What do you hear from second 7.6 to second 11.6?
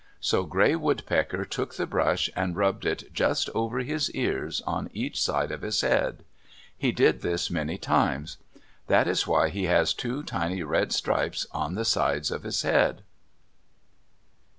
times. That is why he has two tiny red stripes